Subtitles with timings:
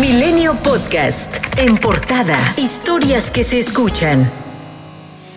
[0.00, 1.36] Milenio Podcast.
[1.56, 4.30] En portada, historias que se escuchan.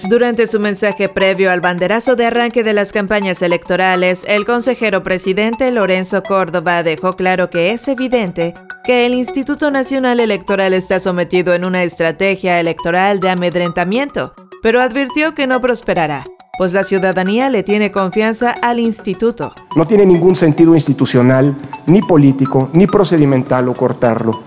[0.10, 5.72] Durante su mensaje previo al banderazo de arranque de las campañas electorales, el consejero presidente
[5.72, 8.54] Lorenzo Córdoba dejó claro que es evidente
[8.84, 15.36] que el Instituto Nacional Electoral está sometido en una estrategia electoral de amedrentamiento, pero advirtió
[15.36, 16.26] que no prosperará
[16.60, 19.54] pues la ciudadanía le tiene confianza al instituto.
[19.78, 21.56] No tiene ningún sentido institucional,
[21.86, 24.42] ni político, ni procedimental o cortarlo.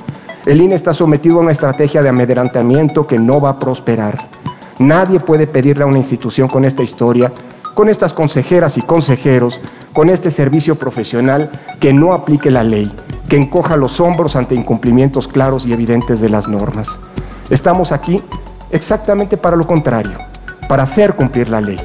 [0.45, 4.19] El INE está sometido a una estrategia de amedrentamiento que no va a prosperar.
[4.81, 7.33] Nadie puede pedirle a una institución con esta historia,
[7.75, 9.61] con estas consejeras y consejeros,
[9.93, 12.93] con este servicio profesional, que no aplique la ley,
[13.29, 16.99] que encoja los hombros ante incumplimientos claros y evidentes de las normas.
[17.49, 18.21] Estamos aquí
[18.73, 20.19] exactamente para lo contrario,
[20.69, 21.79] para hacer cumplir la ley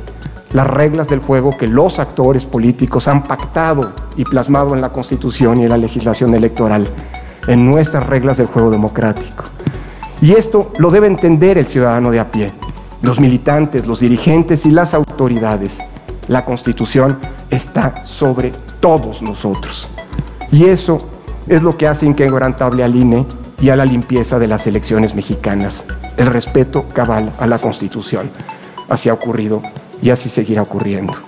[0.53, 5.59] las reglas del juego que los actores políticos han pactado y plasmado en la Constitución
[5.59, 6.87] y en la legislación electoral,
[7.47, 9.45] en nuestras reglas del juego democrático.
[10.21, 12.51] Y esto lo debe entender el ciudadano de a pie,
[13.01, 15.79] los militantes, los dirigentes y las autoridades.
[16.27, 17.17] La Constitución
[17.49, 19.89] está sobre todos nosotros.
[20.51, 20.99] Y eso
[21.47, 23.25] es lo que hace inquebrantable al INE
[23.61, 25.85] y a la limpieza de las elecciones mexicanas,
[26.17, 28.29] el respeto cabal a la Constitución.
[28.89, 29.61] Así ha ocurrido
[30.01, 31.26] y así seguirá ocurriendo.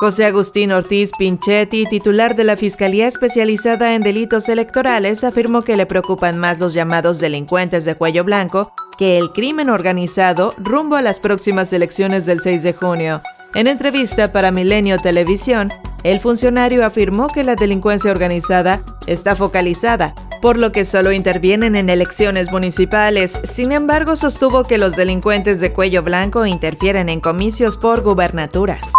[0.00, 5.84] José Agustín Ortiz Pinchetti, titular de la Fiscalía Especializada en Delitos Electorales, afirmó que le
[5.84, 11.20] preocupan más los llamados delincuentes de cuello blanco que el crimen organizado rumbo a las
[11.20, 13.20] próximas elecciones del 6 de junio.
[13.54, 15.70] En entrevista para Milenio Televisión,
[16.02, 21.90] el funcionario afirmó que la delincuencia organizada está focalizada, por lo que solo intervienen en
[21.90, 23.38] elecciones municipales.
[23.44, 28.90] Sin embargo, sostuvo que los delincuentes de cuello blanco interfieren en comicios por gubernaturas.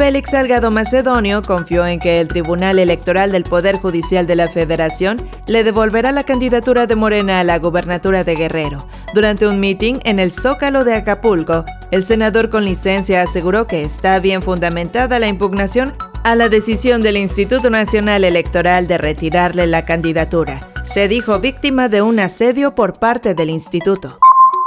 [0.00, 5.18] Félix Salgado Macedonio confió en que el Tribunal Electoral del Poder Judicial de la Federación
[5.46, 8.78] le devolverá la candidatura de Morena a la gubernatura de Guerrero.
[9.12, 14.18] Durante un meeting en el Zócalo de Acapulco, el senador con licencia aseguró que está
[14.20, 15.94] bien fundamentada la impugnación
[16.24, 20.60] a la decisión del Instituto Nacional Electoral de retirarle la candidatura.
[20.82, 24.18] Se dijo víctima de un asedio por parte del instituto.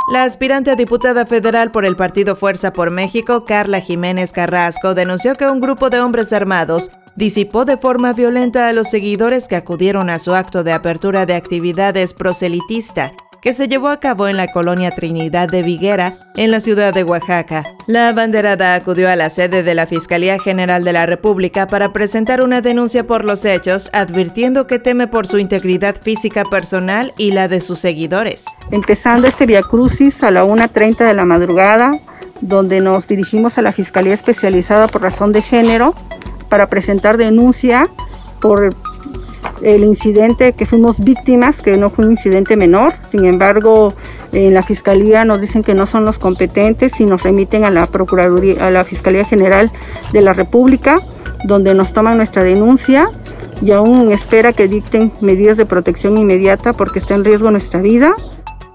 [0.08, 5.34] La aspirante a diputada federal por el partido Fuerza por México, Carla Jiménez Carrasco, denunció
[5.34, 10.09] que un grupo de hombres armados disipó de forma violenta a los seguidores que acudieron
[10.09, 13.13] a su acto de apertura de actividades proselitista
[13.44, 17.04] que se llevó a cabo en la colonia Trinidad de Viguera, en la ciudad de
[17.04, 17.66] Oaxaca.
[17.88, 22.42] La abanderada acudió a la sede de la Fiscalía General de la República para presentar
[22.42, 27.50] una denuncia por los hechos, advirtiendo que teme por su integridad física personal y la
[27.50, 28.46] de sus seguidores.
[28.72, 32.00] Empezando este Via Crucis a la 1.30 de la madrugada,
[32.40, 35.96] donde nos dirigimos a la Fiscalía Especializada por Razón de Género
[36.48, 37.90] para presentar denuncia
[38.40, 38.74] por
[39.62, 42.94] el incidente que fuimos víctimas, que no fue un incidente menor.
[43.09, 43.94] Sin embargo,
[44.31, 47.86] en la Fiscalía nos dicen que no son los competentes y nos remiten a la
[47.88, 49.72] Procuraduría, a la Fiscalía General
[50.12, 50.98] de la República,
[51.46, 53.09] donde nos toman nuestra denuncia
[53.62, 58.16] y aún espera que dicten medidas de protección inmediata porque está en riesgo nuestra vida.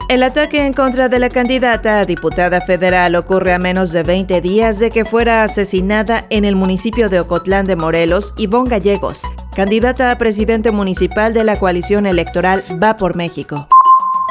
[0.09, 4.41] El ataque en contra de la candidata a diputada federal ocurre a menos de 20
[4.41, 9.21] días de que fuera asesinada en el municipio de Ocotlán de Morelos, Ivonne Gallegos,
[9.55, 13.69] candidata a presidente municipal de la coalición electoral Va por México.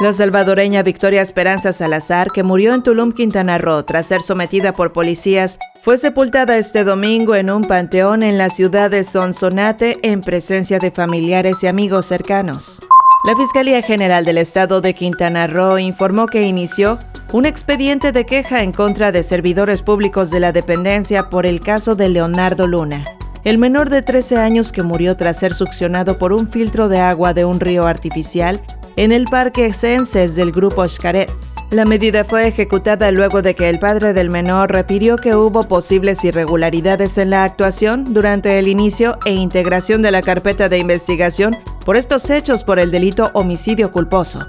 [0.00, 4.92] La salvadoreña Victoria Esperanza Salazar, que murió en Tulum, Quintana Roo, tras ser sometida por
[4.92, 10.80] policías, fue sepultada este domingo en un panteón en la ciudad de Sonsonate en presencia
[10.80, 12.80] de familiares y amigos cercanos.
[13.24, 16.98] La Fiscalía General del Estado de Quintana Roo informó que inició
[17.32, 21.96] un expediente de queja en contra de servidores públicos de la dependencia por el caso
[21.96, 23.04] de Leonardo Luna,
[23.42, 27.34] el menor de 13 años que murió tras ser succionado por un filtro de agua
[27.34, 28.62] de un río artificial
[28.96, 31.30] en el Parque Censes del Grupo Xcaret,
[31.70, 36.24] la medida fue ejecutada luego de que el padre del menor refirió que hubo posibles
[36.24, 41.98] irregularidades en la actuación durante el inicio e integración de la carpeta de investigación por
[41.98, 44.40] estos hechos por el delito homicidio culposo.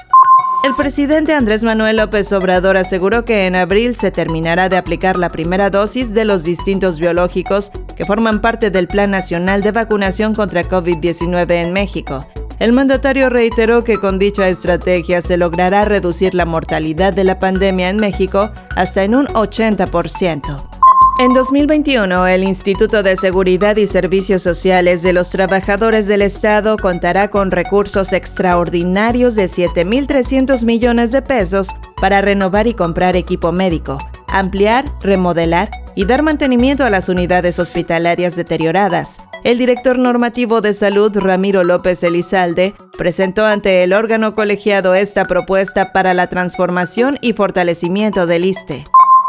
[0.65, 5.29] El presidente Andrés Manuel López Obrador aseguró que en abril se terminará de aplicar la
[5.29, 10.63] primera dosis de los distintos biológicos que forman parte del Plan Nacional de Vacunación contra
[10.63, 12.25] COVID-19 en México.
[12.57, 17.91] El mandatario reiteró que con dicha estrategia se logrará reducir la mortalidad de la pandemia
[17.91, 20.74] en México hasta en un 80%.
[21.17, 27.29] En 2021, el Instituto de Seguridad y Servicios Sociales de los Trabajadores del Estado contará
[27.29, 31.69] con recursos extraordinarios de 7.300 millones de pesos
[32.01, 33.97] para renovar y comprar equipo médico,
[34.27, 39.17] ampliar, remodelar y dar mantenimiento a las unidades hospitalarias deterioradas.
[39.45, 45.93] El director normativo de salud, Ramiro López Elizalde, presentó ante el órgano colegiado esta propuesta
[45.93, 48.83] para la transformación y fortalecimiento del ISTE.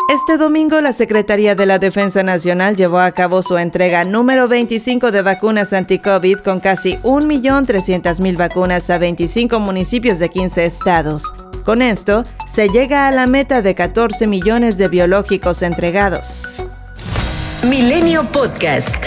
[0.09, 5.11] Este domingo la Secretaría de la Defensa Nacional llevó a cabo su entrega número 25
[5.11, 11.25] de vacunas anti-COVID con casi 1.300.000 vacunas a 25 municipios de 15 estados.
[11.65, 16.47] Con esto, se llega a la meta de 14 millones de biológicos entregados.
[17.69, 19.07] Milenio Podcast.